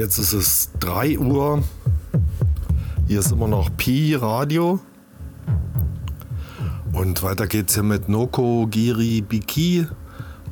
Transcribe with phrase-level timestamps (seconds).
[0.00, 1.62] Jetzt ist es 3 Uhr.
[3.06, 4.80] Hier ist immer noch Pi Radio.
[6.94, 9.86] Und weiter geht's hier mit Noko Giri Biki,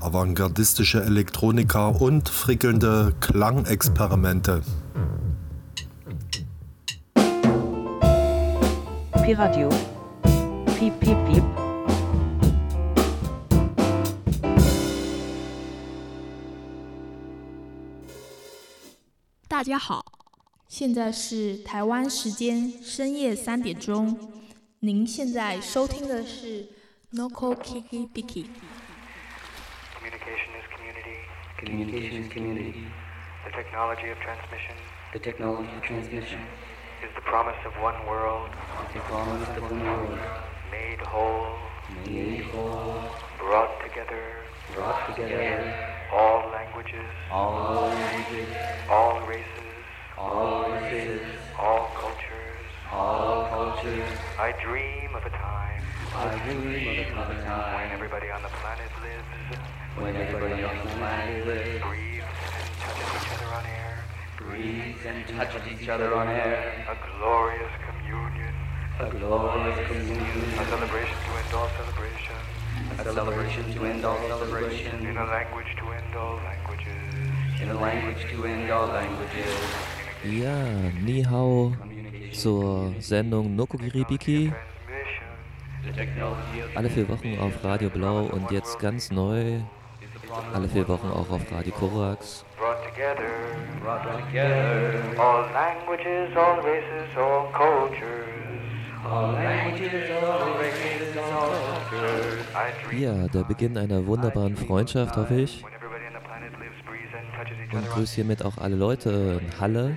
[0.00, 4.61] avantgardistische Elektronika und frickelnde Klangexperimente.
[9.23, 9.71] Pi Radio.
[10.79, 11.48] Piep, piep, piep.
[19.68, 20.03] 家好，
[20.67, 24.18] 现在是台湾时间深夜三点钟。
[24.81, 26.71] 您现在收听的是
[27.13, 28.46] Noko Kiki Biki。
[29.93, 31.21] Communication is community.
[31.61, 32.86] Communication is community.
[33.44, 34.75] The technology of transmission
[35.12, 36.41] The technology of transmission
[37.05, 38.48] is the promise of one world
[38.94, 40.19] the promise of one world,
[40.72, 41.58] made whole,
[42.06, 43.03] made whole,
[43.39, 44.24] brought together,
[44.74, 48.56] brought together, all languages, all languages,
[48.91, 49.75] all races,
[50.17, 51.20] all races,
[51.59, 52.64] all cultures.
[52.92, 54.09] all cultures.
[54.39, 55.69] I dream of a time
[56.14, 59.61] I dream of a time when everybody on the planet lives,
[59.97, 62.25] when everybody on the planet lives, breathes
[62.59, 63.95] and touches each other on air.
[64.36, 66.84] breathes and touches each other on air.
[66.89, 68.55] A glorious communion,
[68.98, 72.41] A glorious communion, a celebration to end all celebration,
[72.98, 77.62] a celebration to end all in celebration, a language to end all languages.
[77.62, 79.55] in a language to end all languages.
[80.24, 80.56] Ja,
[81.05, 81.72] ni hao
[82.32, 84.52] zur Sendung Nokogiribiki.
[86.74, 89.60] Alle vier Wochen auf Radio Blau und jetzt ganz neu,
[90.52, 92.44] alle vier Wochen auch auf Radio Korax.
[92.58, 93.30] brought together.
[93.80, 95.00] brought together.
[95.18, 98.58] All languages, all races, all cultures.
[102.92, 105.64] Ja, der Beginn einer wunderbaren Freundschaft, hoffe ich.
[107.73, 109.96] Und grüße hiermit auch alle Leute in Halle.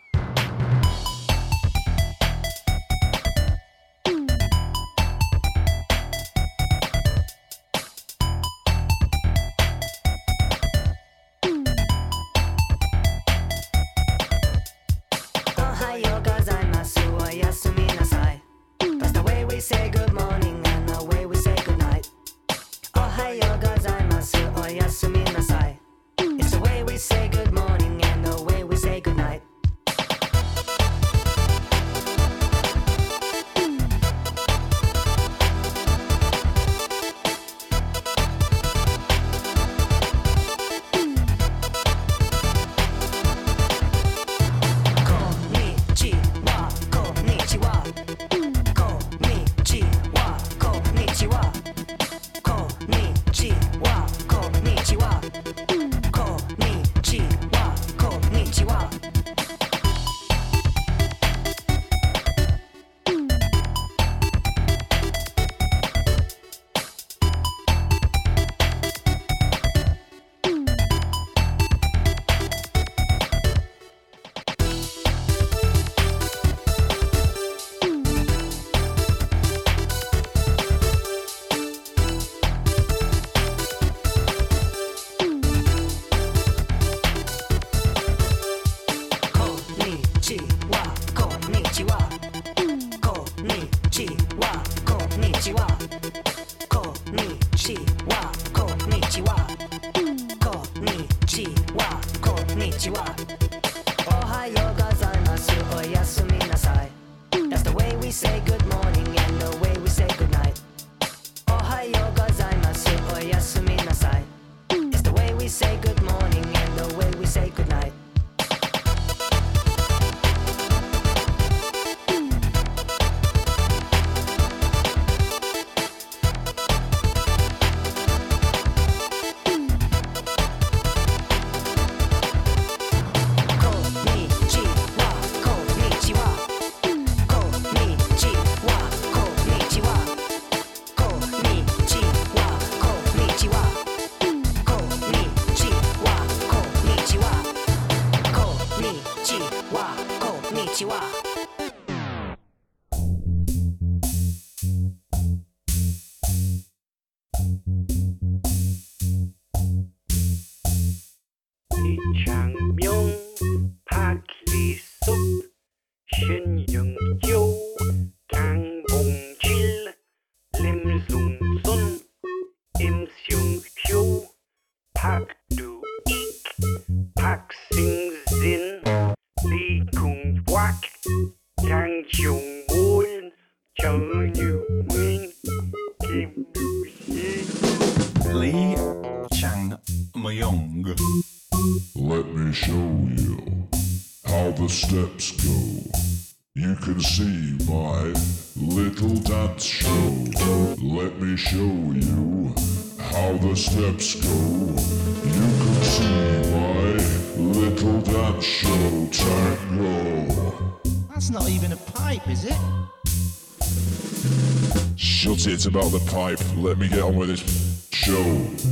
[215.50, 216.38] Shut it about the pipe.
[216.56, 218.69] Let me get on with this show.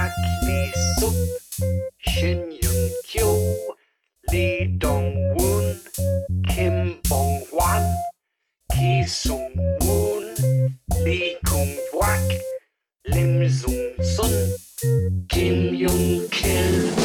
[0.00, 0.16] Pak
[0.48, 0.72] Lee
[1.98, 3.28] Shin Yun Kyo,
[4.32, 5.76] Lee Dong Woon,
[6.48, 7.84] Kim Bong Hwan,
[8.72, 9.52] Ki Sung
[9.84, 10.24] Moon,
[11.04, 12.24] Lee Kung Wak,
[13.12, 14.32] Lim Sung Sun,
[15.28, 16.96] Kim Yong Kil.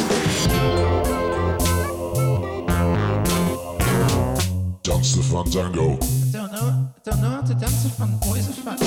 [4.83, 5.87] Dance the fandango.
[5.91, 6.69] I don't know.
[6.95, 8.07] I don't know how to dance a fan.
[8.23, 8.79] What is a fan?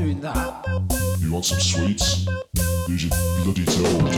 [0.00, 0.64] Doing that.
[1.20, 2.26] You want some sweets?
[2.88, 3.12] Use your
[3.44, 4.02] bloody toad.
[4.02, 4.14] I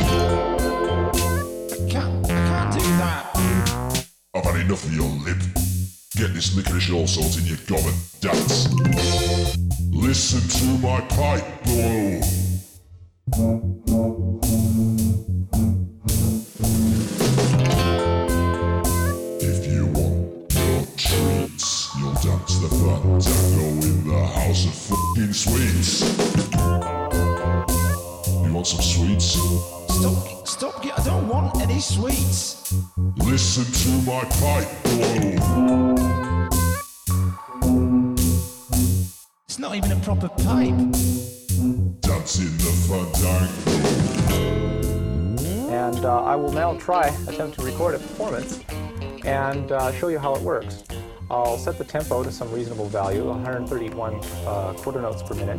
[1.90, 2.24] can't.
[2.24, 4.06] I can't do that.
[4.32, 5.42] I've had enough of your lip.
[6.14, 8.68] Get this licorice all salt in your gob and dance.
[9.90, 12.20] Listen to my pipe blow.
[19.40, 24.91] If you want your treats, you'll dance the fandango in the house of
[25.32, 26.02] fucking sweets.
[28.44, 29.38] You want some sweets?
[29.88, 30.46] Stop.
[30.46, 30.84] Stop.
[30.84, 32.74] I don't want any sweets.
[33.16, 35.34] Listen to my pipe blow.
[39.46, 40.76] It's not even a proper pipe.
[42.00, 43.48] Dance in the fandango.
[45.70, 48.60] And uh, I will now try, attempt to record a performance
[49.24, 50.82] and uh, show you how it works.
[51.32, 55.58] I'll set the tempo to some reasonable value, 131 uh, quarter notes per minute.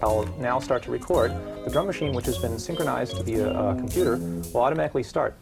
[0.00, 1.32] I'll now start to record.
[1.64, 5.34] The drum machine, which has been synchronized to the uh, computer, will automatically start.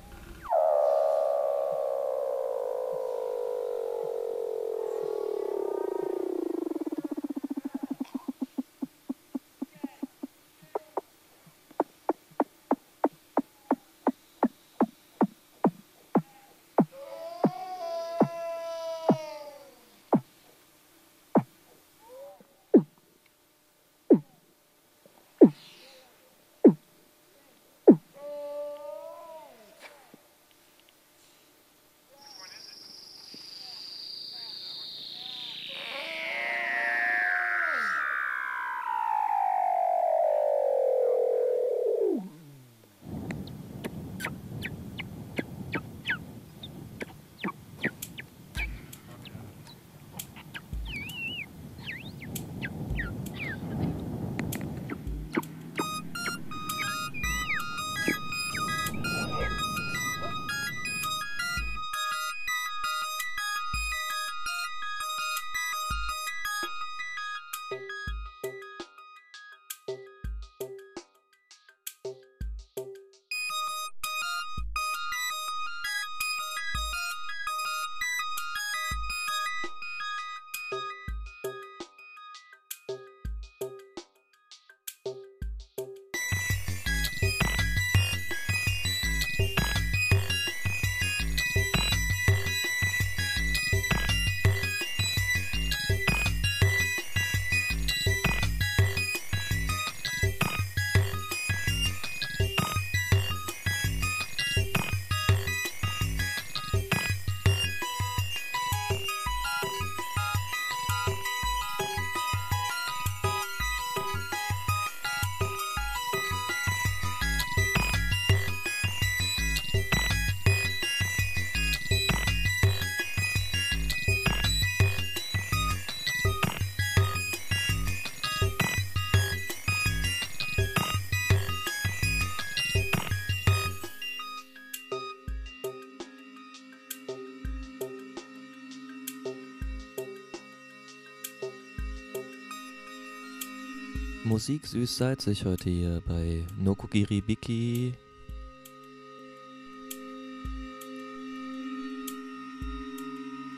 [144.33, 147.93] Musik süß-salzig heute hier bei Nokogiri Biki.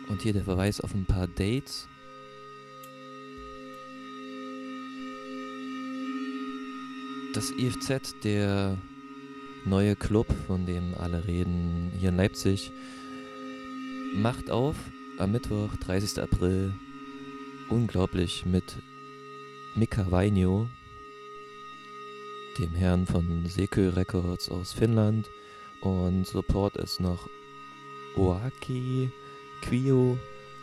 [0.08, 1.86] Und hier der Verweis auf ein paar Dates.
[7.34, 8.76] Das IFZ, der
[9.64, 12.72] neue Club, von dem alle reden, hier in Leipzig,
[14.12, 14.74] macht auf
[15.18, 16.20] am Mittwoch, 30.
[16.20, 16.74] April.
[17.68, 18.74] Unglaublich mit
[19.76, 20.68] Mika Vainio,
[22.58, 25.28] dem Herrn von Sekö Records aus Finnland.
[25.80, 27.28] Und Support ist noch
[28.16, 29.10] Oaki,
[29.62, 30.16] Quio,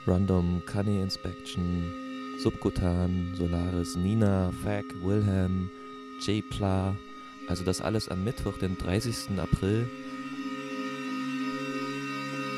[0.07, 1.91] Random Canny Inspection,
[2.39, 5.69] Subkutan, Solaris, Nina, Fag, Wilhelm,
[6.21, 6.49] J.
[6.49, 6.95] Pla.
[7.49, 9.37] Also das alles am Mittwoch, den 30.
[9.37, 9.89] April.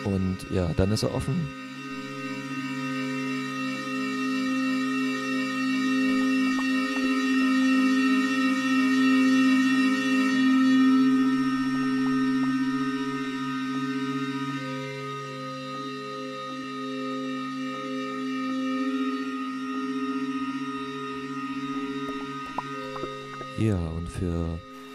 [0.06, 1.63] Und ja, dann ist er offen.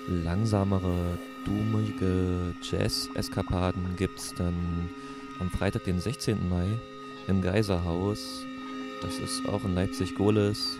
[0.09, 4.89] Langsamere, dummige Jazz-Eskapaden gibt's dann
[5.39, 6.49] am Freitag, den 16.
[6.49, 6.67] Mai
[7.27, 8.45] im Geiserhaus,
[9.03, 10.79] das ist auch in Leipzig-Gohlis,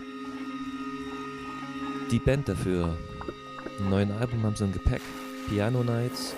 [2.11, 2.97] die Band dafür.
[3.79, 5.01] Einen neuen Album haben sie im Gepäck,
[5.47, 6.35] Piano Nights,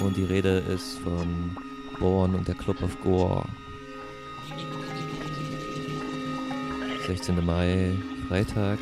[0.00, 1.56] und die Rede ist von
[1.98, 3.44] Born und der Club of Gore.
[7.06, 7.44] 16.
[7.44, 7.96] Mai,
[8.28, 8.78] Freitag.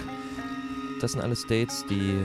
[1.01, 2.19] Das sind alles Dates, die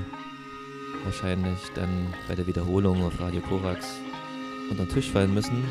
[1.03, 3.99] wahrscheinlich dann bei der Wiederholung auf Radio Korax
[4.69, 5.63] unter den Tisch fallen müssen.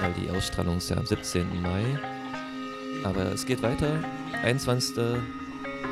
[0.00, 1.62] Weil die Ausstrahlung ist ja am 17.
[1.62, 1.98] Mai.
[3.04, 4.02] Aber es geht weiter.
[4.42, 4.96] 21.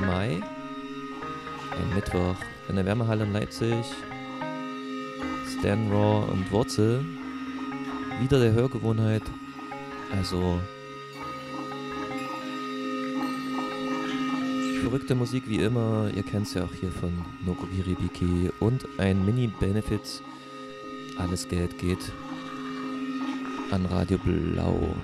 [0.00, 0.42] Mai.
[1.72, 2.36] Ein Mittwoch
[2.68, 3.84] in der Wärmehalle in Leipzig.
[5.58, 7.04] Stan Raw und Wurzel.
[8.20, 9.22] Wieder der Hörgewohnheit.
[10.12, 10.60] Also
[14.90, 16.10] verrückte Musik wie immer.
[16.16, 17.12] Ihr kennt es ja auch hier von
[17.46, 18.50] Nokogiri Biki.
[18.58, 20.20] Und ein Mini-Benefit.
[21.16, 22.10] Alles Geld geht
[23.70, 24.96] an Radio Blau.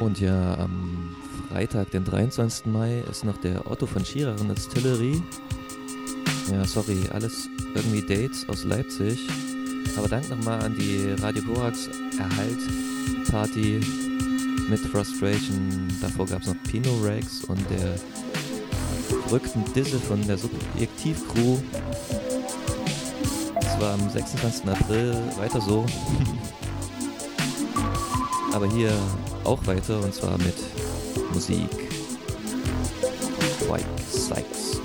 [0.00, 1.14] Und ja, am
[1.50, 2.64] Freitag, den 23.
[2.64, 5.22] Mai, ist noch der Otto von Schierer in Distillery.
[6.50, 9.28] Ja, sorry, alles irgendwie Dates aus Leipzig.
[9.96, 11.88] Aber dank nochmal an die Radio Borax
[12.18, 12.58] Erhalt
[13.30, 13.80] Party
[14.68, 15.88] mit Frustration.
[16.00, 17.94] Davor gab es noch Pino Rex und der
[19.08, 21.58] verrückten Disse von der Subjektiv-Crew.
[23.60, 24.68] Das war am 26.
[24.68, 25.86] April weiter so.
[28.52, 28.92] Aber hier
[29.44, 30.56] auch weiter und zwar mit
[31.32, 31.68] Musik.
[33.68, 34.75] White Sykes.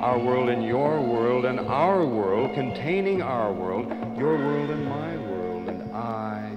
[0.00, 3.86] Our world and your world, and our world containing our world,
[4.18, 6.52] your world and my world, and I,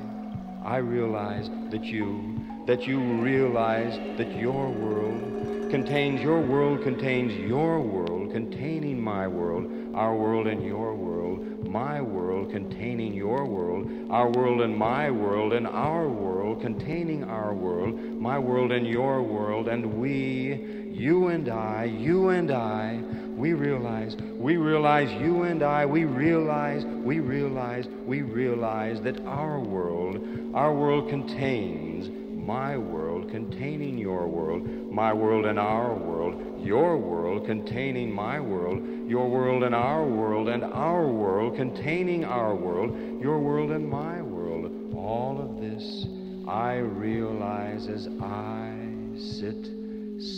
[0.63, 7.81] I realize that you, that you realize that your world contains your world contains your
[7.81, 14.29] world containing my world, our world and your world, my world containing your world, our
[14.29, 19.67] world and my world, and our world containing our world, my world and your world,
[19.67, 20.53] and we,
[20.91, 23.03] you and I, you and I,
[23.43, 29.59] we realize, we realize, you and I, we realize, we realize, we realize that our
[29.59, 30.15] world,
[30.55, 32.09] our world contains
[32.47, 38.81] my world containing your world, my world and our world, your world containing my world,
[39.09, 44.21] your world and our world, and our world containing our world, your world and my
[44.21, 44.71] world.
[44.95, 46.05] All of this
[46.47, 48.73] I realize as I
[49.17, 49.69] sit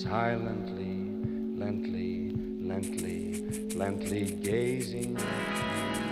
[0.02, 1.06] silently,
[1.56, 2.05] lently,
[2.76, 3.32] lently,
[3.74, 6.05] lently gazing at you,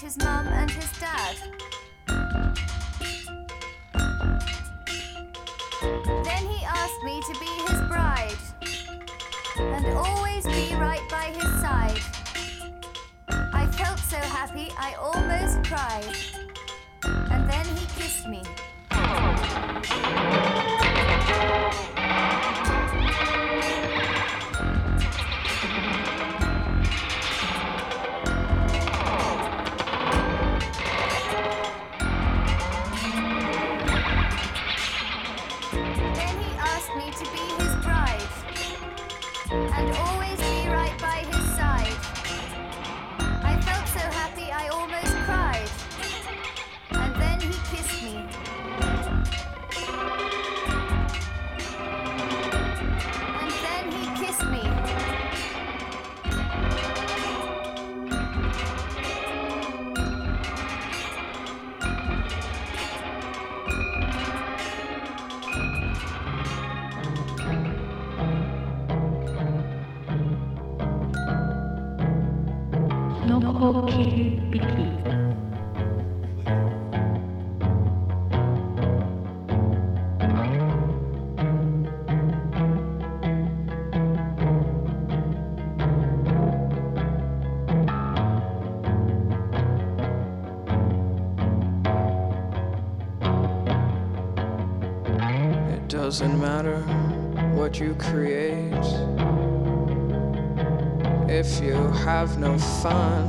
[0.00, 0.16] his
[96.06, 96.78] doesn't matter
[97.56, 98.86] what you create
[101.28, 103.26] if you have no fun.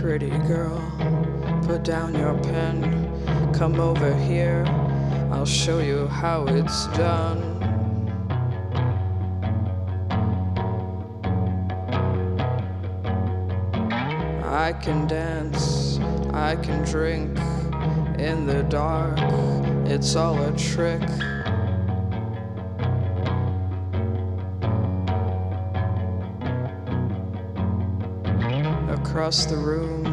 [0.00, 0.82] Pretty girl,
[1.68, 3.52] put down your pen.
[3.54, 4.64] Come over here,
[5.30, 7.57] I'll show you how it's done.
[14.82, 15.98] can dance,
[16.32, 17.36] I can drink
[18.18, 19.18] in the dark,
[19.86, 21.02] it's all a trick.
[28.90, 30.06] Across the room,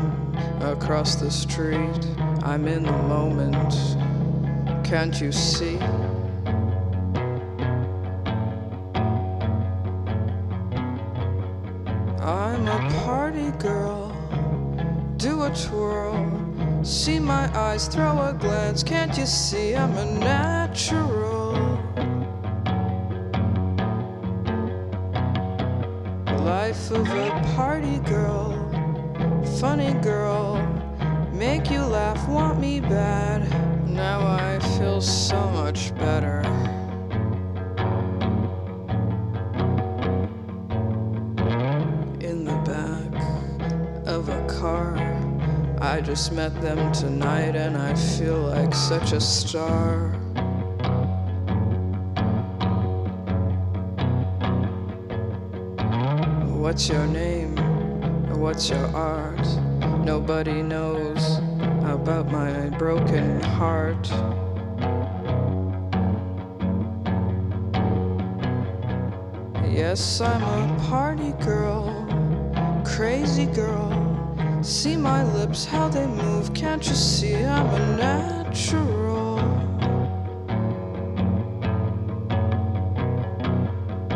[0.62, 2.08] across the street,
[2.44, 3.74] I'm in the moment.
[4.86, 5.78] Can't you see?
[18.84, 21.25] can't you see I'm a natural?
[46.16, 50.08] just met them tonight, and I feel like such a star.
[56.56, 57.58] What's your name?
[58.40, 59.46] What's your art?
[60.06, 61.40] Nobody knows
[61.84, 64.08] about my broken heart.
[69.70, 71.84] Yes, I'm a party girl,
[72.86, 73.85] crazy girl
[74.66, 76.52] See my lips, how they move.
[76.56, 79.36] Can't you see I'm a natural?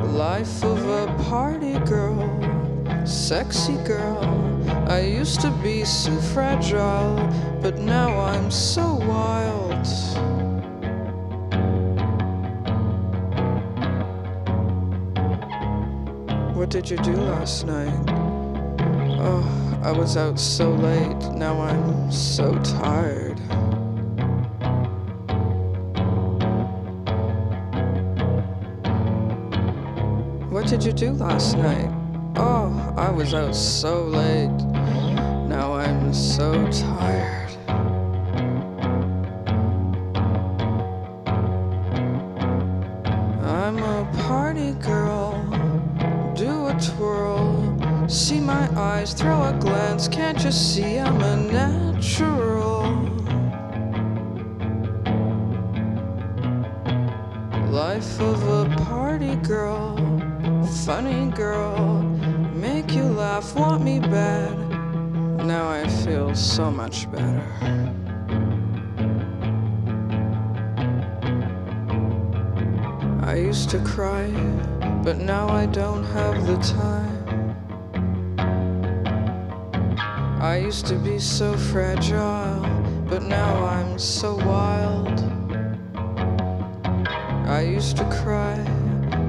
[0.06, 4.26] Life of a party girl, sexy girl.
[4.90, 7.16] I used to be so fragile,
[7.62, 9.86] but now I'm so wild.
[16.56, 18.09] What did you do last night?
[19.82, 23.40] I was out so late, now I'm so tired.
[30.52, 31.90] What did you do last night?
[32.36, 34.50] Oh, I was out so late,
[35.48, 37.39] now I'm so tired.
[76.62, 77.56] Time.
[80.42, 82.62] I used to be so fragile,
[83.10, 85.20] but now I'm so wild.
[87.48, 88.56] I used to cry,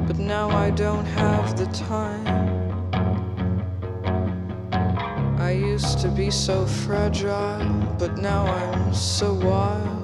[0.07, 2.26] but now I don't have the time.
[5.41, 7.59] I used to be so fragile,
[7.99, 9.99] but now I'm so wild,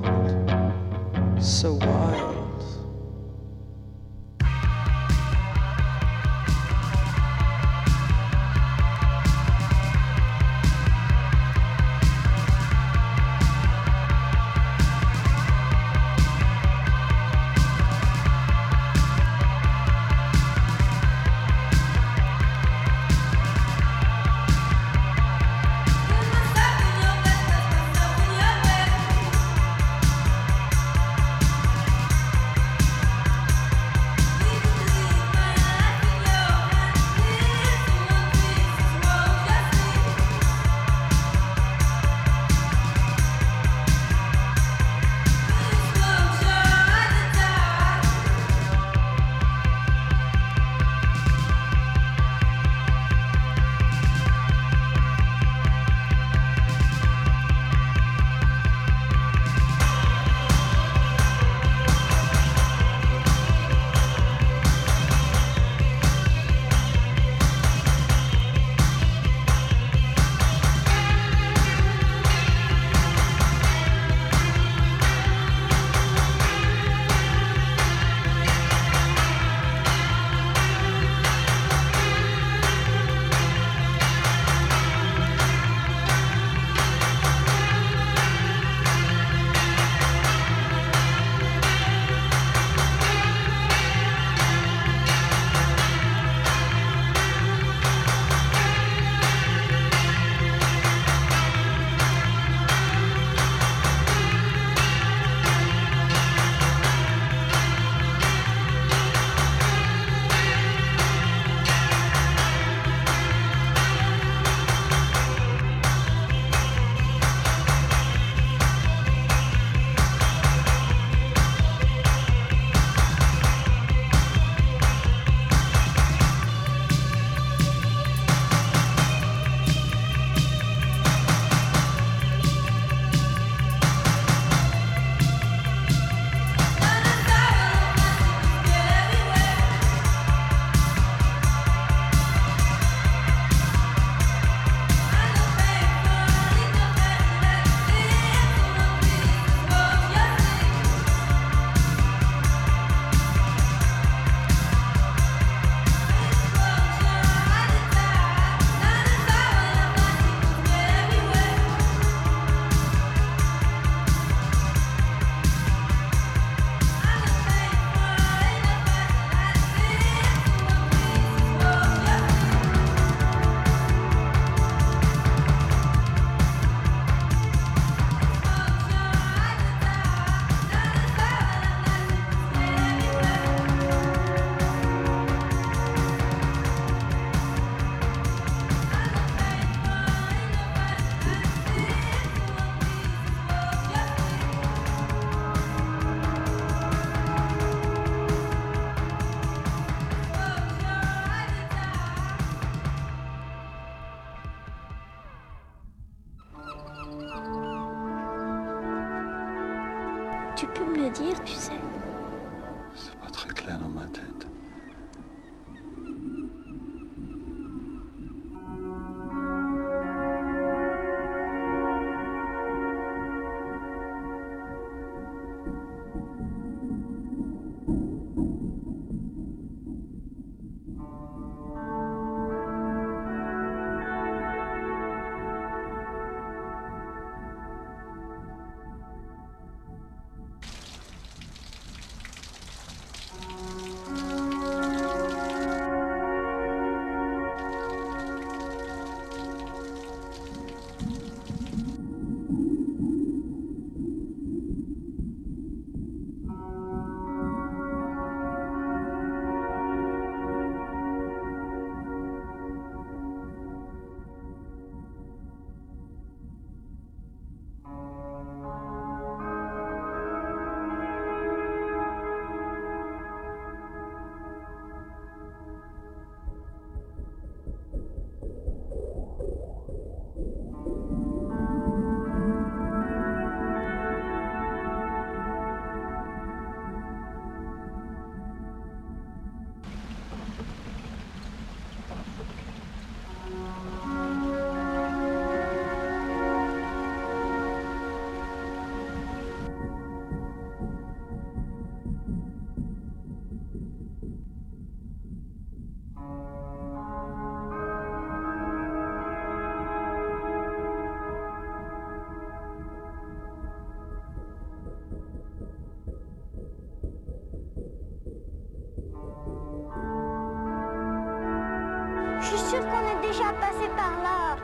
[323.16, 324.56] est déjà passé par là.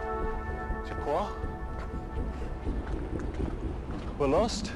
[0.84, 1.28] C'est quoi?
[4.18, 4.72] We're lost?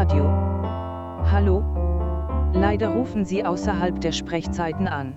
[0.00, 0.24] Piradio.
[1.30, 1.62] Hallo?
[2.54, 5.12] Leider rufen Sie außerhalb der Sprechzeiten an.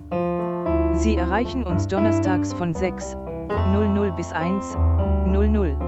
[0.92, 5.83] Sie erreichen uns donnerstags von 6.00 bis 1.00.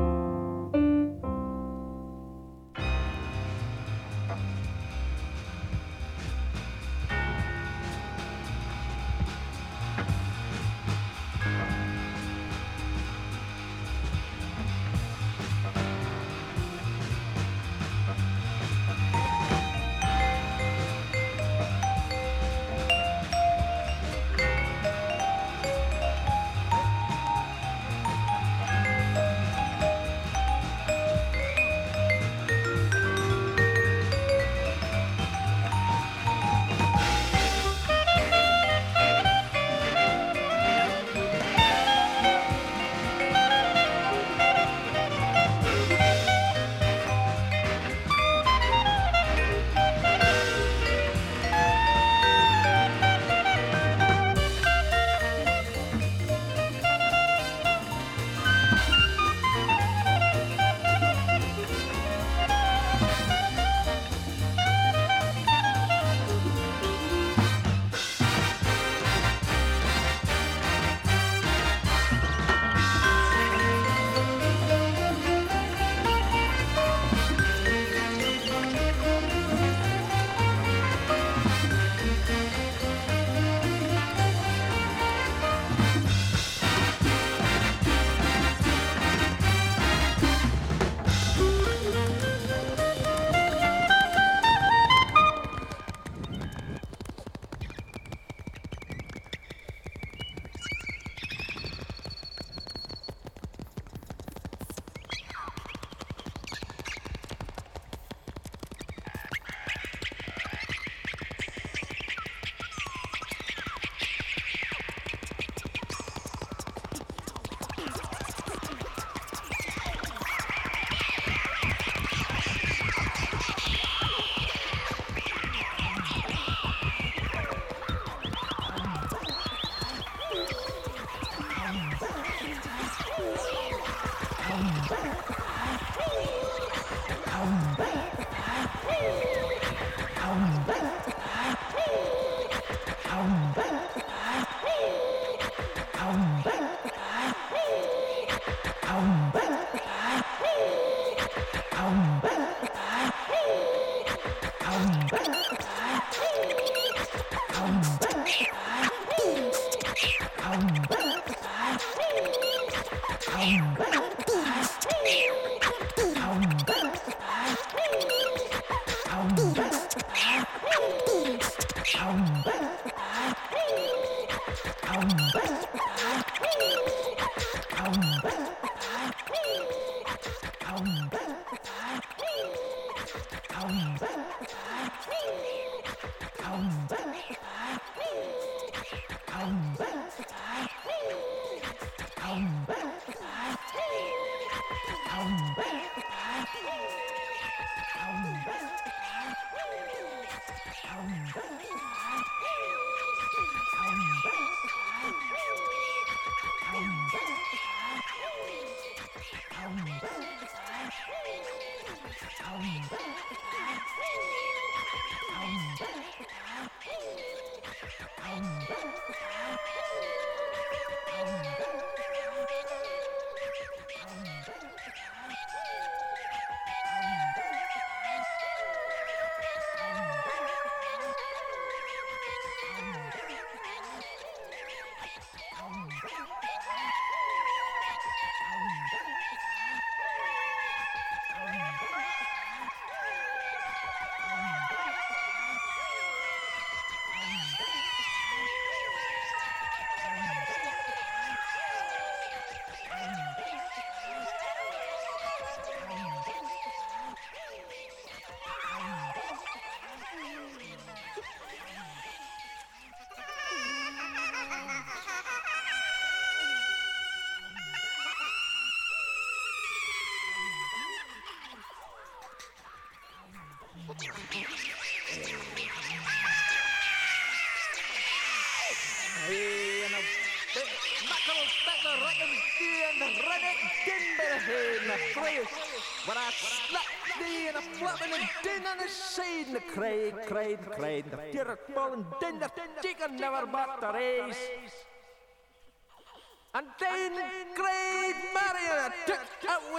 [286.07, 286.83] When I slap
[287.19, 291.17] thee in a flapping and din on the side, and the cry, cry, cry, the
[291.33, 292.51] fear falling din, the
[292.83, 294.86] chicken never bought the race.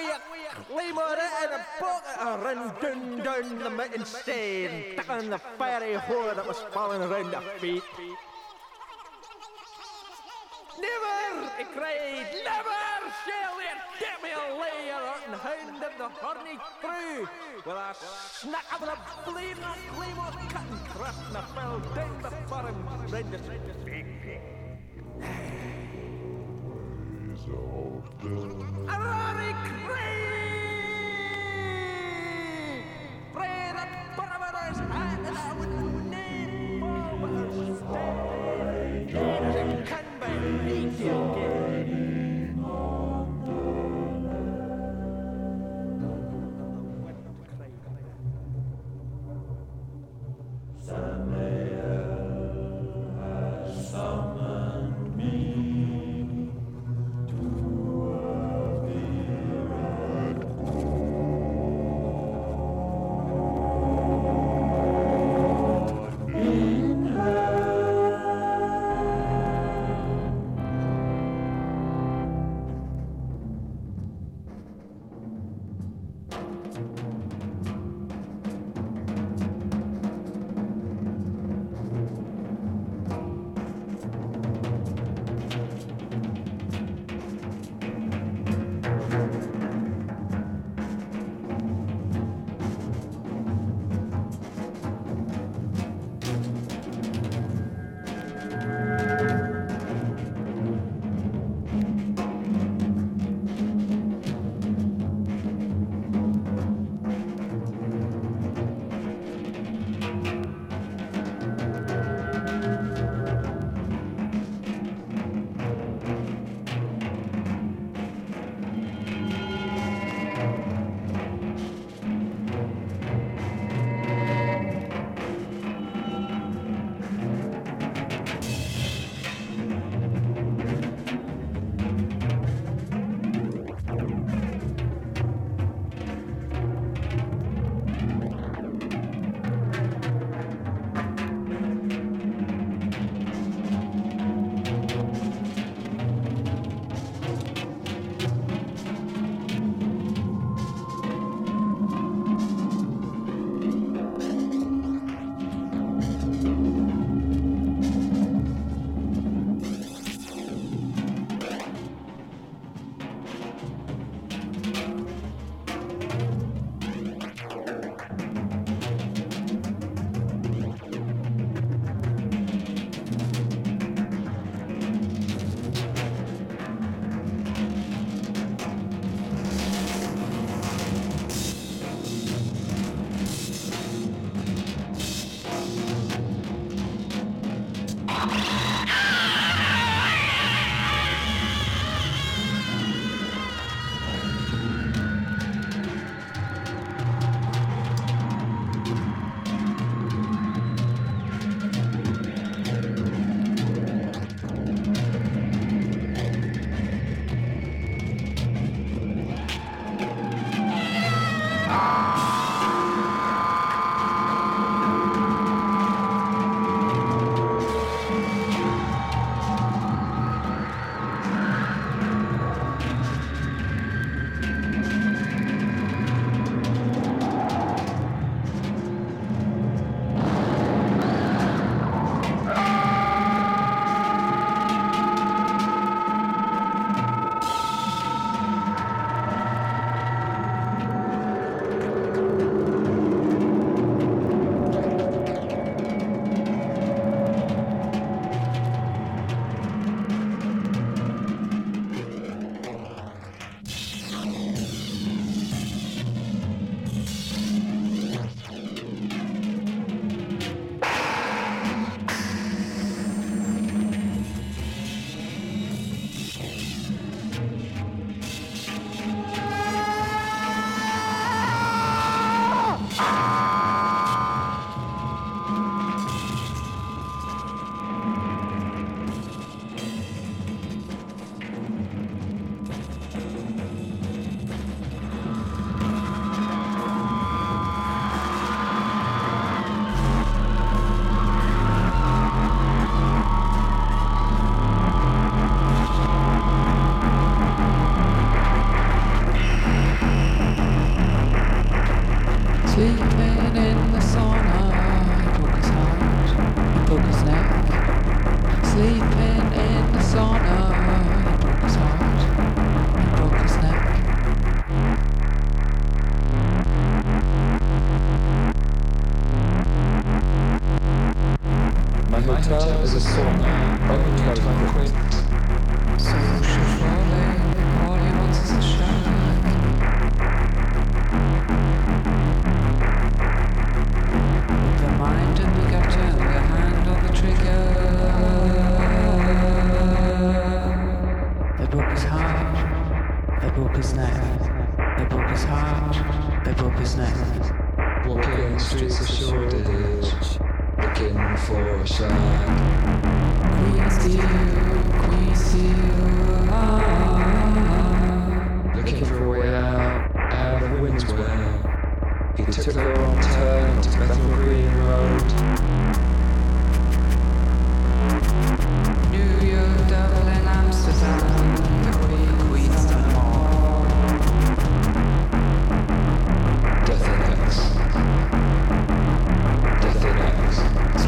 [0.06, 0.20] A
[0.70, 5.95] claymore and a pocket and ran down, down the mountain side, stuck on the fiery
[5.95, 7.84] whore that was falling around the feet.
[10.80, 12.78] Never, he cried, never
[13.26, 17.28] shall it get me a layer and hound of the horny crew.
[17.66, 17.93] Well, I
[18.32, 22.68] snuck up with a flame and claymore cut and thrust and I fell down before
[22.68, 23.39] him, round the
[23.82, 25.76] speak.
[27.48, 28.98] A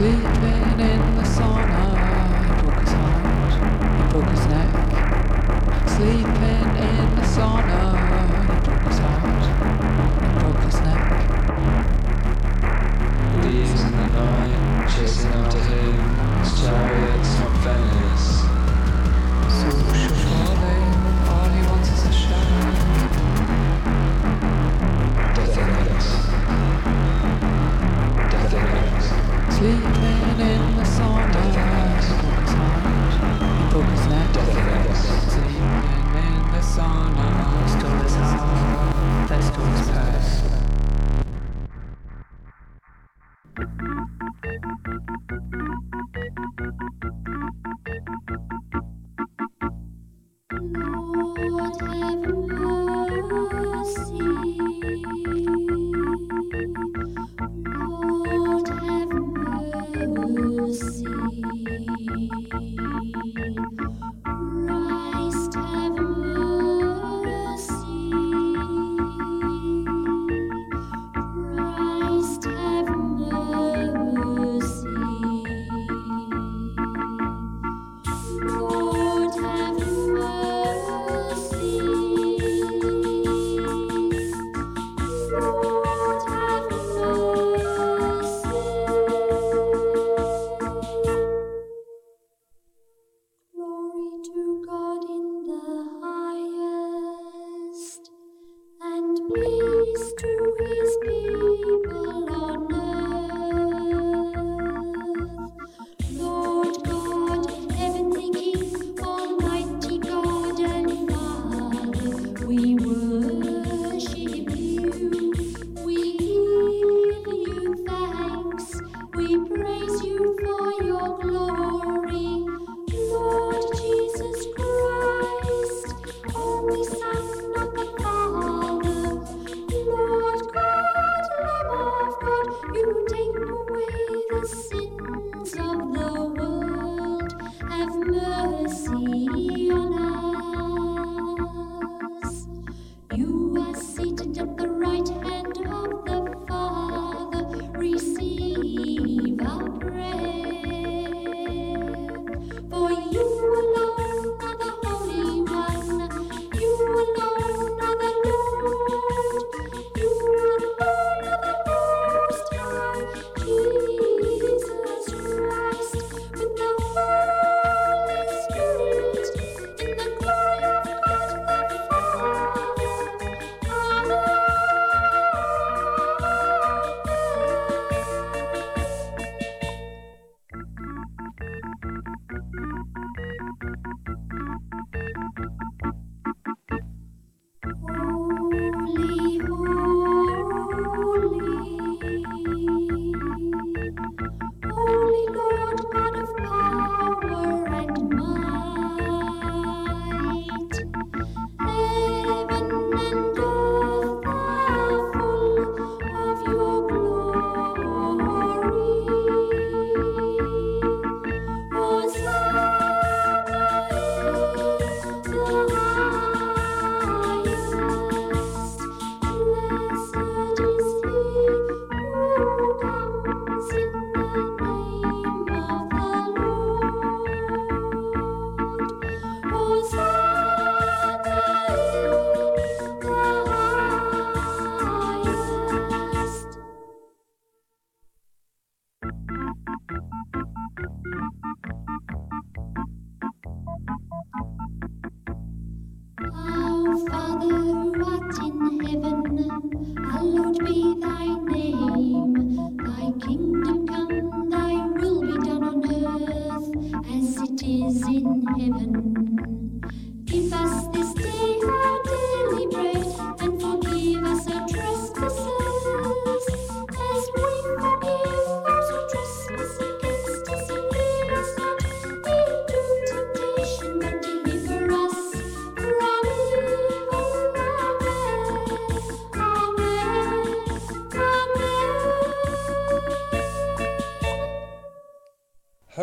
[0.02, 0.29] X.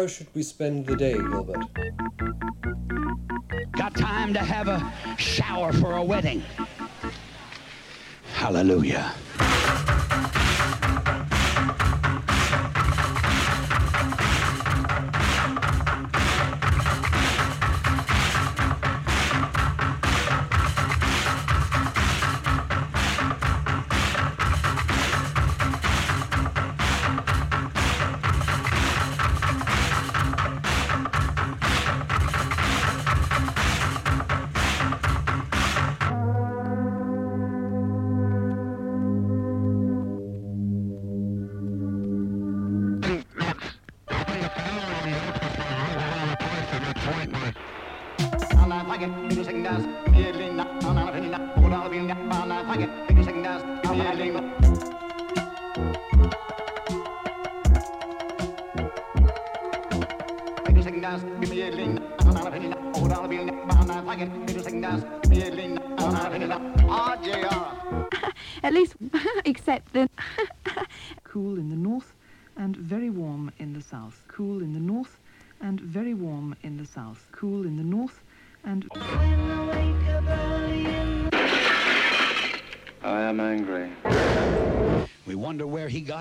[0.07, 1.66] How should we spend the day, Gilbert?
[3.73, 4.81] Got time to have a
[5.19, 6.45] shower for a wedding.
[8.35, 9.12] Hallelujah.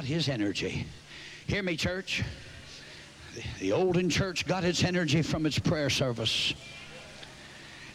[0.05, 0.85] Got his energy.
[1.47, 2.23] Hear me, church.
[3.33, 6.53] The, the olden church got its energy from its prayer service.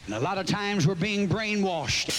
[0.06, 2.10] And a lot of times we're being brainwashed.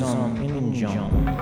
[0.00, 1.39] some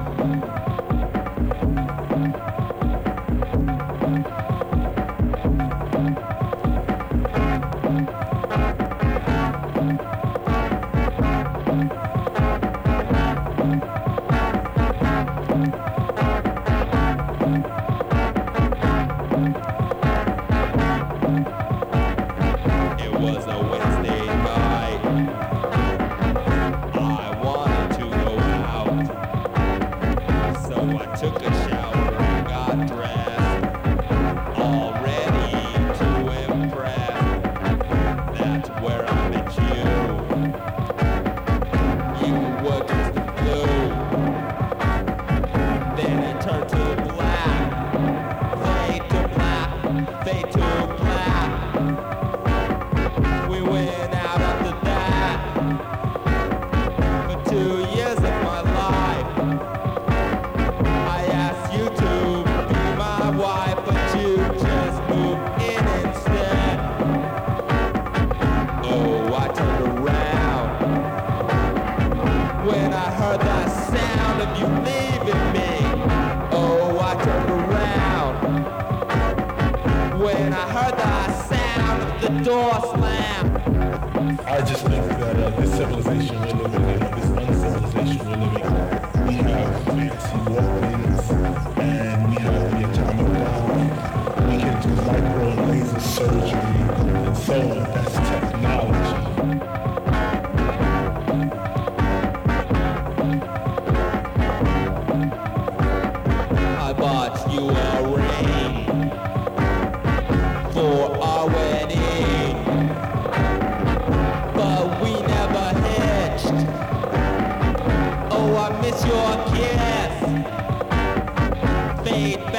[122.18, 122.57] Fade back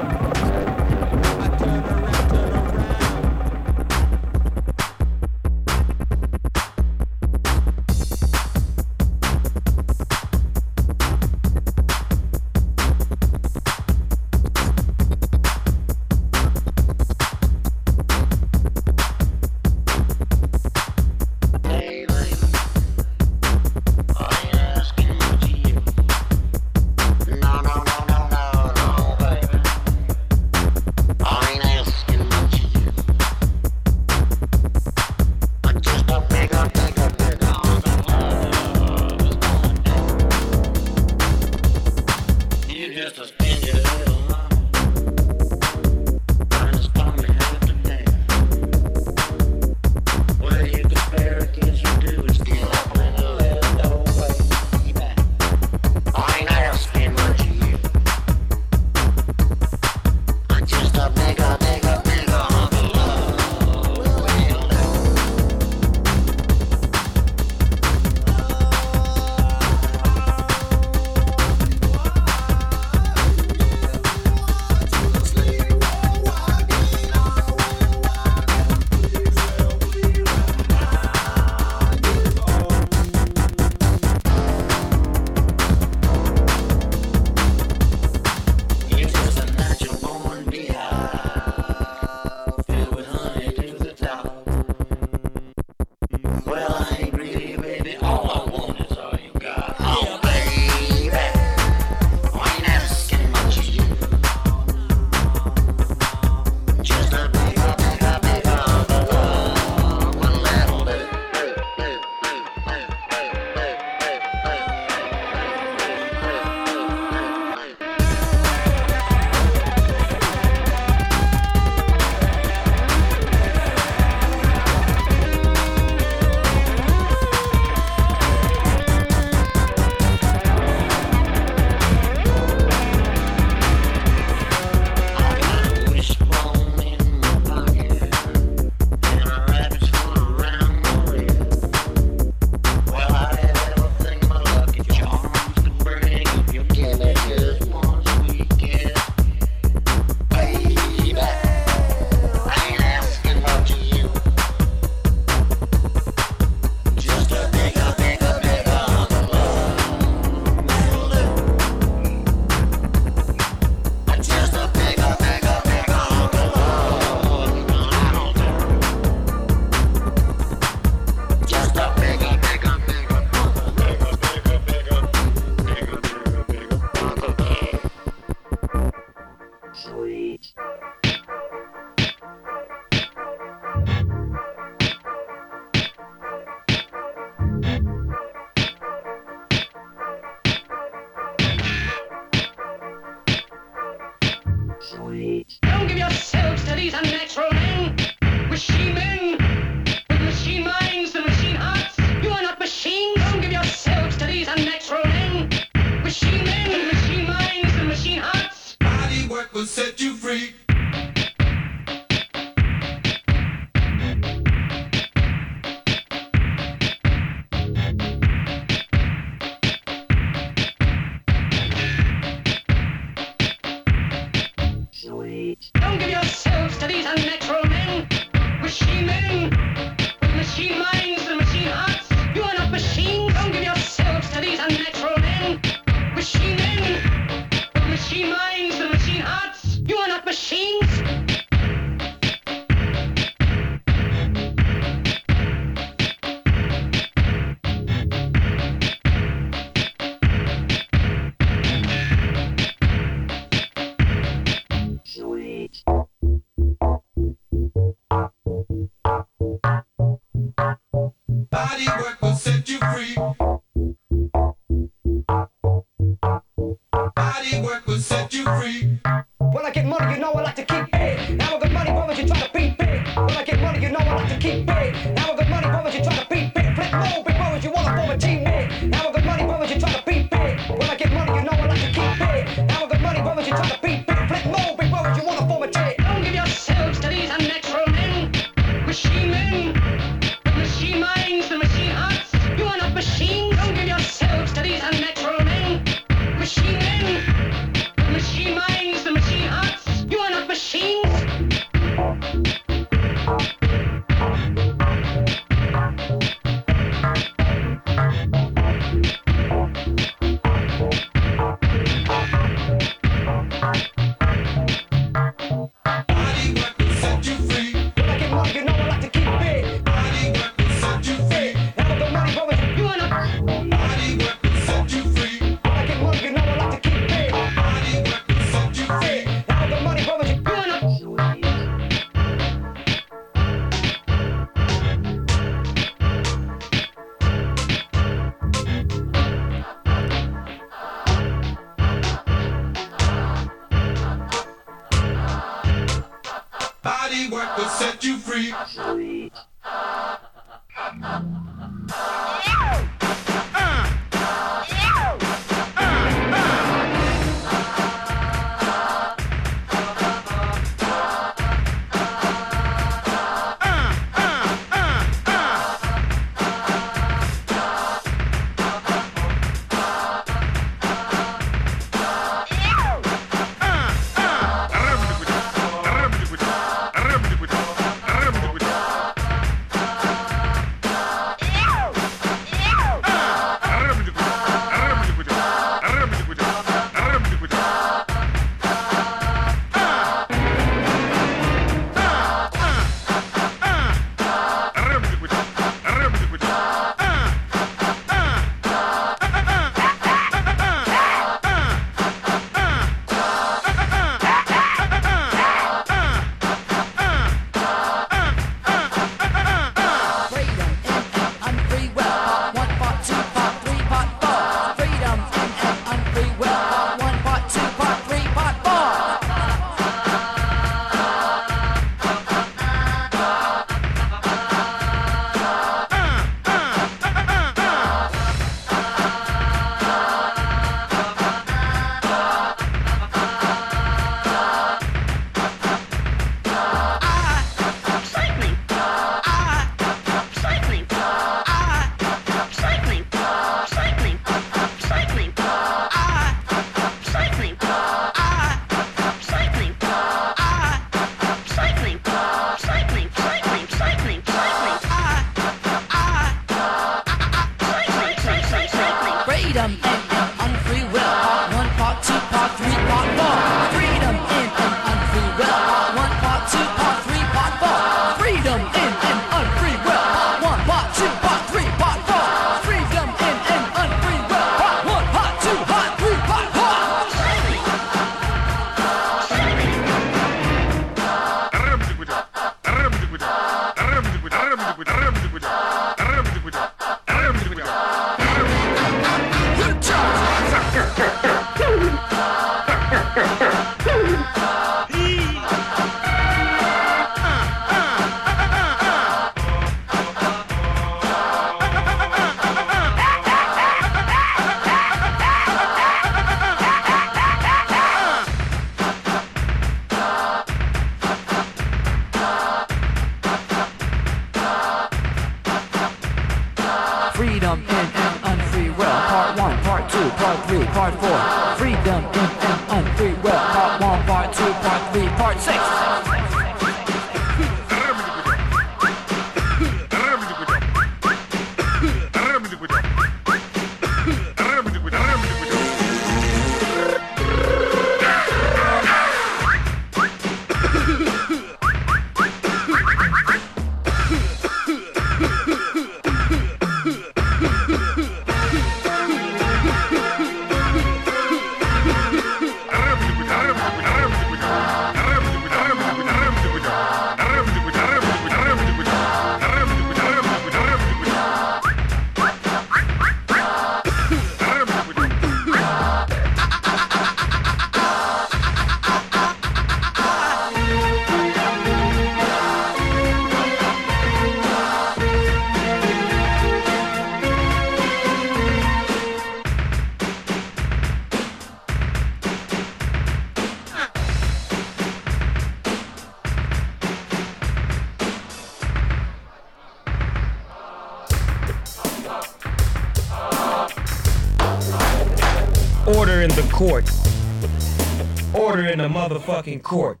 [598.60, 600.00] murder in the motherfucking court.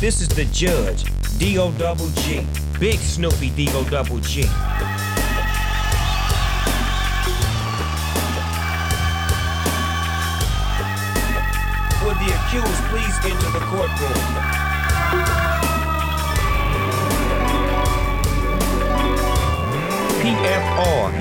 [0.00, 1.04] This is the judge,
[1.38, 1.72] D.O.
[1.72, 2.46] Double G.
[2.80, 3.84] Big Snoopy D.O.
[3.84, 4.42] Double G.
[12.04, 14.22] Would the accused please enter the courtroom?
[20.20, 21.12] PFR.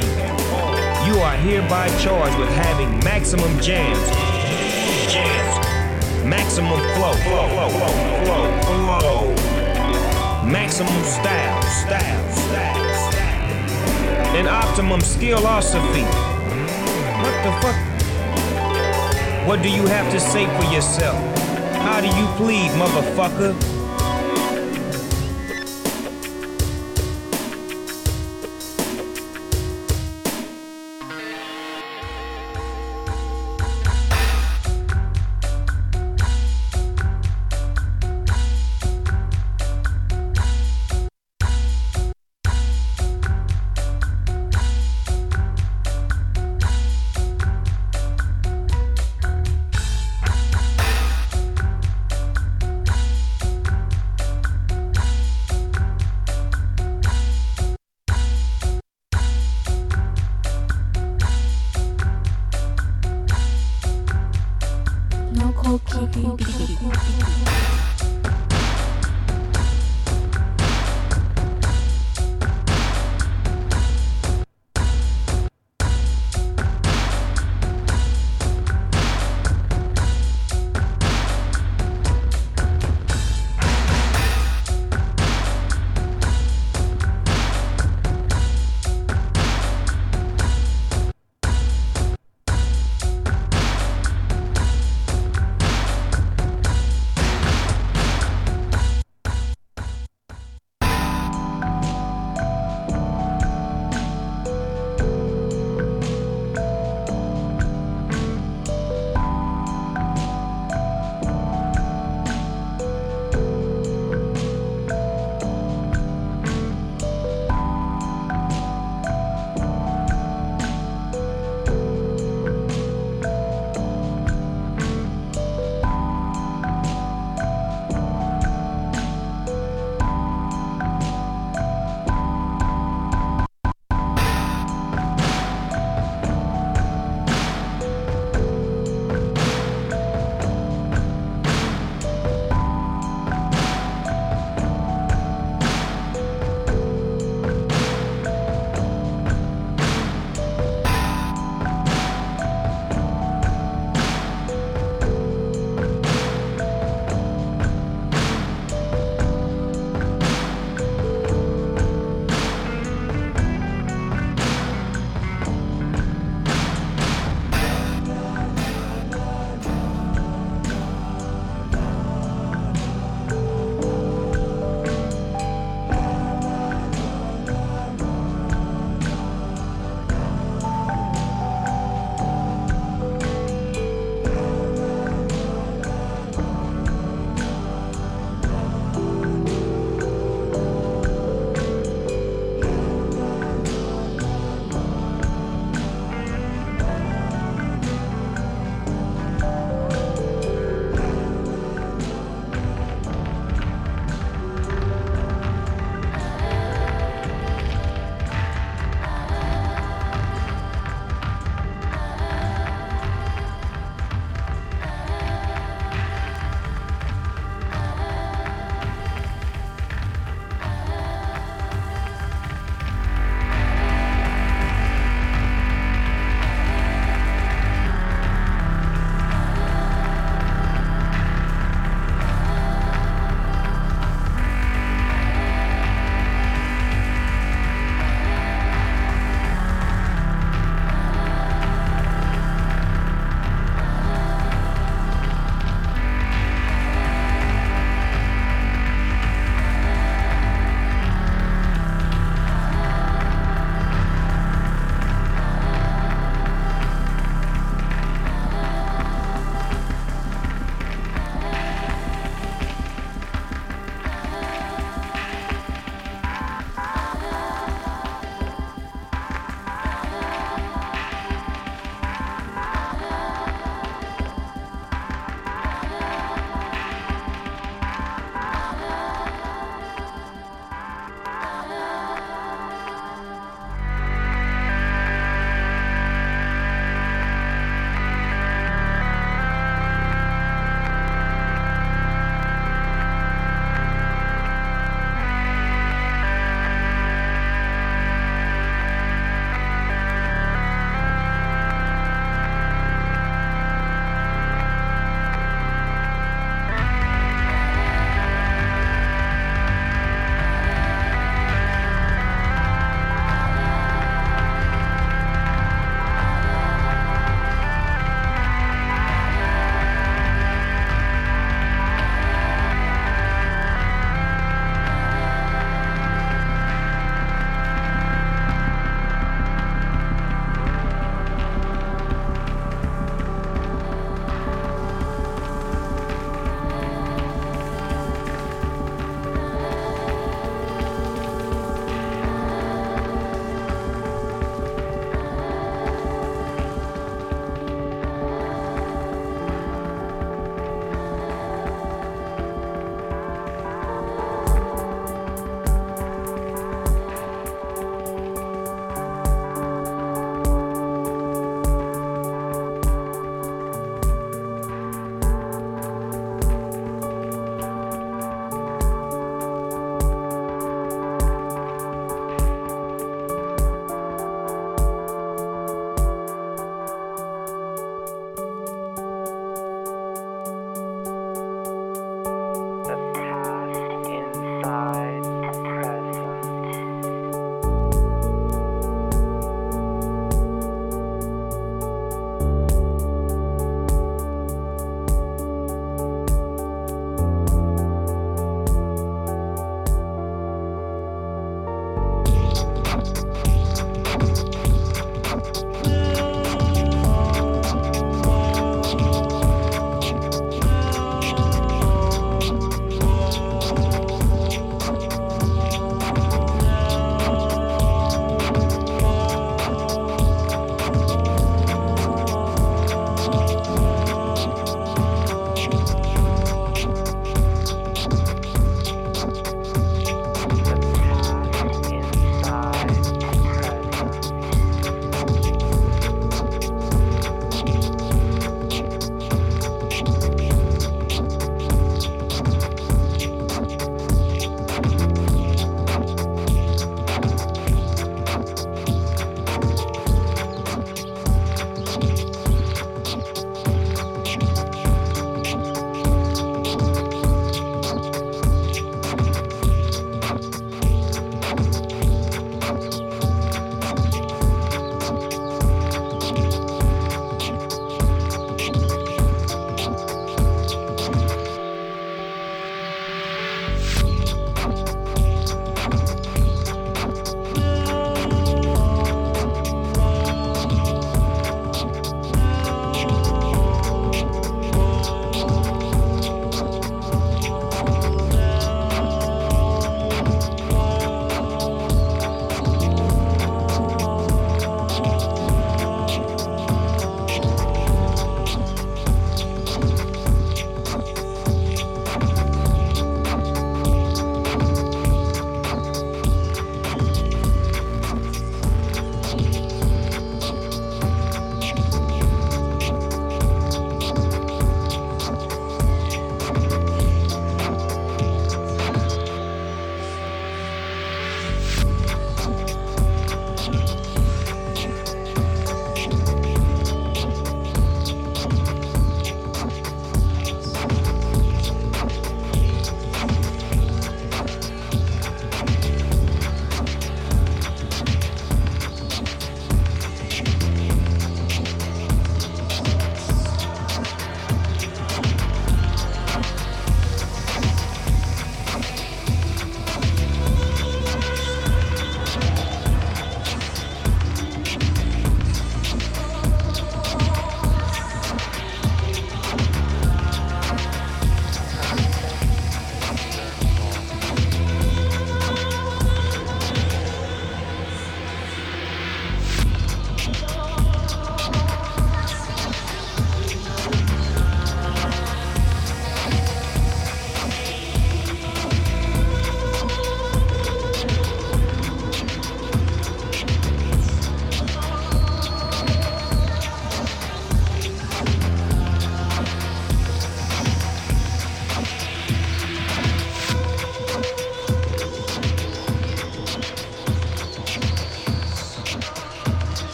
[1.07, 4.26] You are hereby charged with having maximum jams
[6.25, 7.91] Maximum flow, flow, flow, flow,
[8.99, 9.35] flow,
[10.45, 14.35] Maximum style, style, style, style.
[14.35, 16.03] An optimum skill philosophy.
[17.23, 17.77] What the fuck?
[19.47, 21.15] What do you have to say for yourself?
[21.77, 23.76] How do you plead, motherfucker?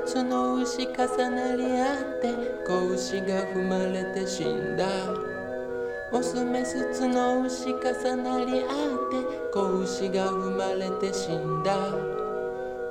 [0.00, 2.34] つの牛重なり合って
[2.66, 4.86] 子牛が踏まれて死んだ。
[6.12, 8.68] オスメスツの牛重なり合っ
[9.10, 11.76] て子牛が踏まれて死んだ。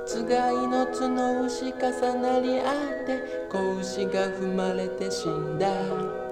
[0.06, 6.25] つがいの角牛重なり合って子牛が踏まれて死んだ。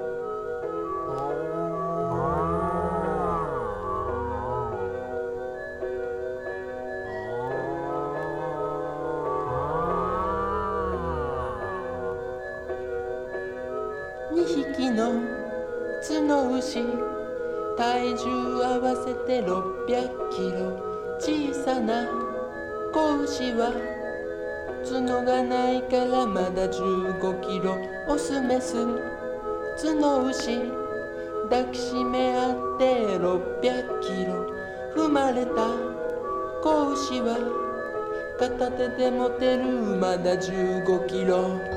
[38.51, 41.74] 片手で持てるまだ15キロ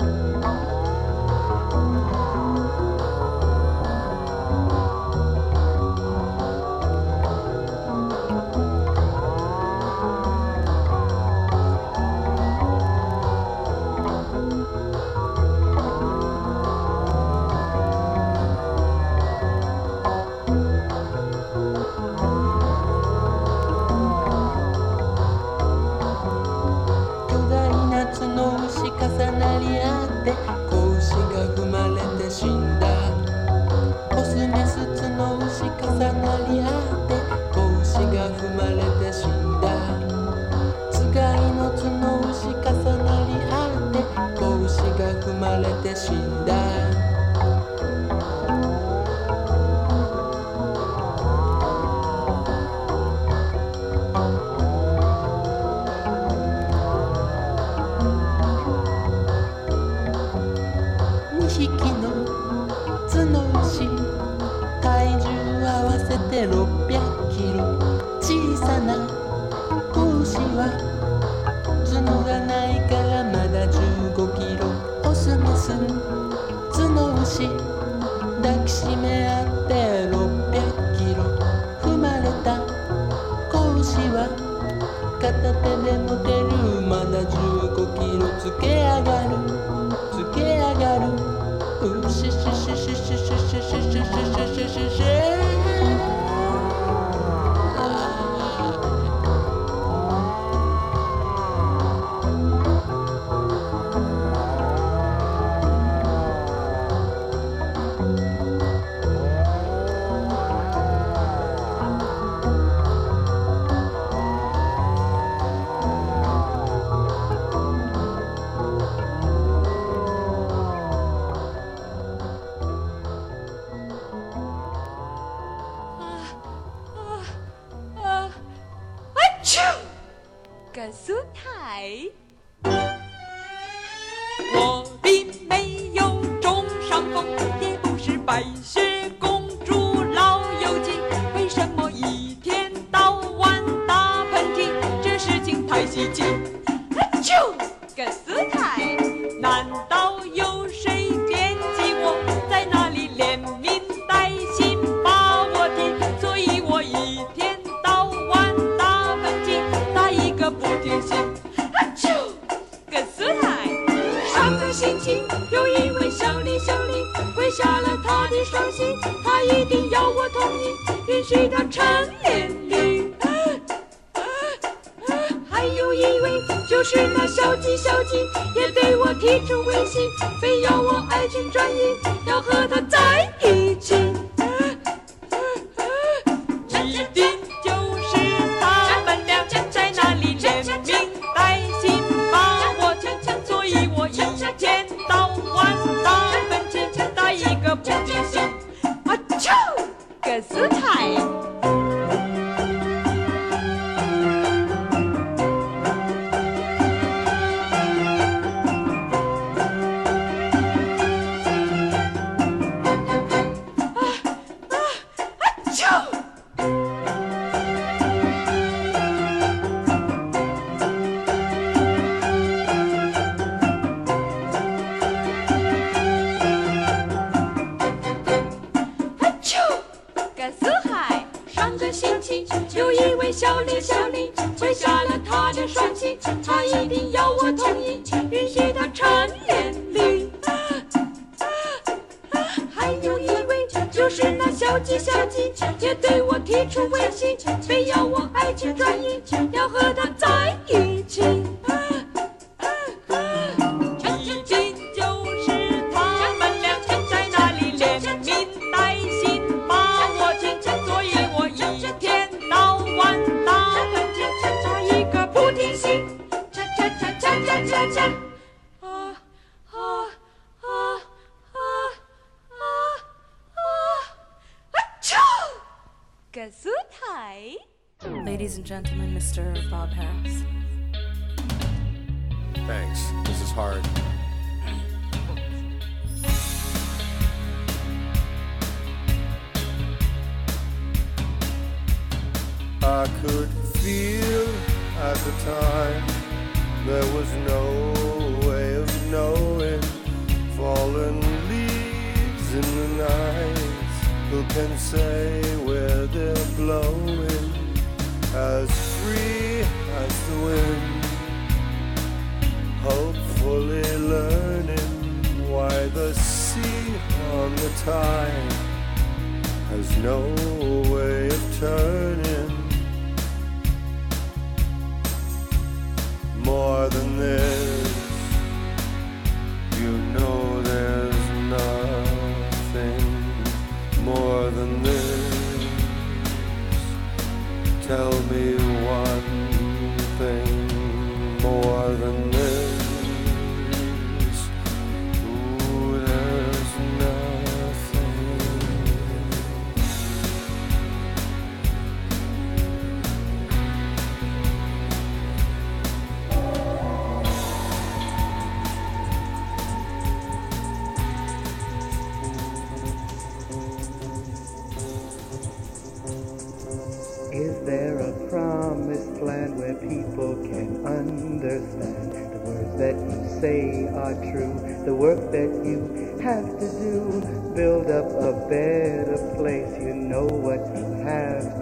[170.55, 172.16] 你允许的沉。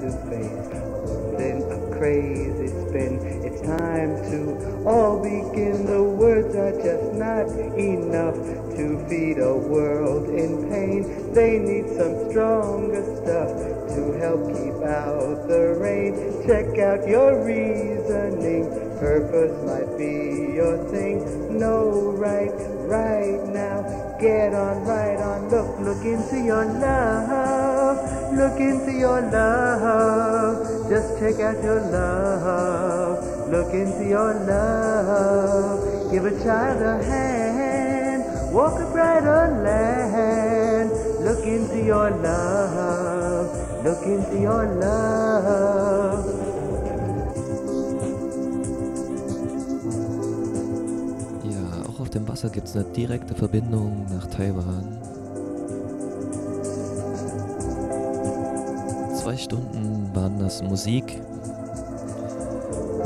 [0.05, 0.45] this place.
[0.45, 5.85] It's been a craze, it's been, it's time to all begin.
[5.85, 8.35] The words are just not enough
[8.77, 11.33] to feed a world in pain.
[11.33, 13.49] They need some stronger stuff
[13.95, 16.13] to help keep out the rain.
[16.45, 18.69] Check out your reasoning.
[18.99, 21.57] Purpose might be your thing.
[21.57, 22.53] No right,
[22.85, 23.81] right now.
[24.21, 25.49] Get on, right on.
[25.49, 27.44] Look, look into your life.
[28.35, 33.49] Look into your love, just check out your love.
[33.49, 40.91] Look into your love, give a child a hand, walk a brighter land.
[41.23, 46.45] Look into your love, look into your love.
[52.15, 55.04] dem Wasser gibt es eine direkte Verbindung nach Taiwan.
[59.25, 61.19] zwei Stunden waren das Musik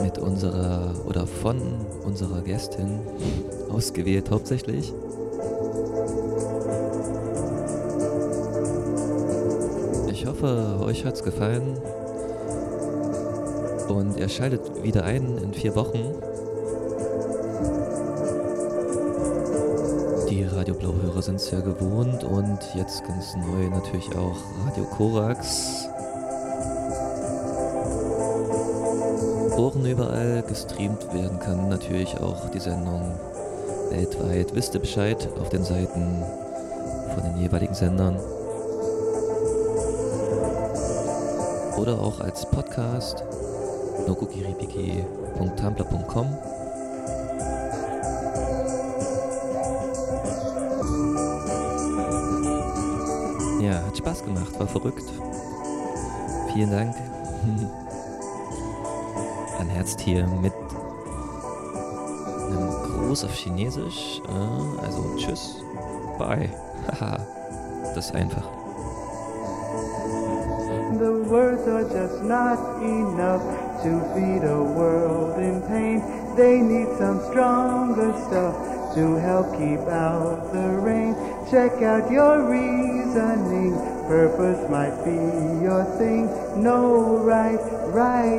[0.04, 1.62] mit unserer oder von
[2.04, 3.00] unserer Gästin
[3.72, 4.94] ausgewählt hauptsächlich.
[10.12, 11.78] Ich hoffe, euch hat's gefallen
[13.88, 16.00] und ihr schaltet wieder ein in vier Wochen.
[20.30, 24.36] Die Radio Blauhörer sind es ja gewohnt und jetzt ganz neu natürlich auch
[24.66, 25.79] Radio Korax.
[30.70, 31.70] Gestreamt werden kann.
[31.70, 33.18] Natürlich auch die Sendung
[33.90, 34.54] weltweit.
[34.54, 36.24] Wisst ihr Bescheid auf den Seiten
[37.14, 38.20] von den jeweiligen Sendern.
[41.78, 43.24] Oder auch als Podcast
[44.08, 46.38] nokokiripiki.tumblr.com
[53.62, 55.04] Ja, hat Spaß gemacht, war verrückt.
[56.54, 56.96] Vielen Dank.
[59.90, 60.54] Ein Herztier mit
[62.46, 64.22] einem Gruß auf Chinesisch.
[64.28, 65.64] Äh, also tschüss,
[66.20, 66.48] bye.
[66.88, 67.18] Haha,
[67.96, 68.44] das ist einfach.
[71.00, 73.42] The words are just not enough
[73.82, 76.04] to feed a world in pain.
[76.36, 81.16] They need some stronger stuff to help keep out the rain.
[81.50, 83.74] Check out your reasoning.
[84.08, 85.18] Purpose might be
[85.64, 86.30] your thing.
[86.62, 88.39] No right, right.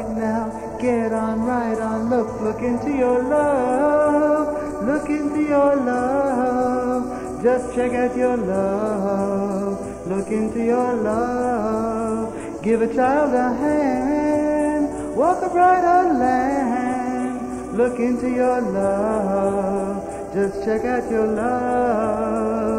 [0.81, 2.09] Get on, right on.
[2.09, 4.83] Look, look into your love.
[4.87, 7.43] Look into your love.
[7.43, 10.07] Just check out your love.
[10.07, 12.63] Look into your love.
[12.63, 15.15] Give a child a hand.
[15.17, 17.77] Walk a brighter land.
[17.77, 20.33] Look into your love.
[20.33, 22.70] Just check out your love.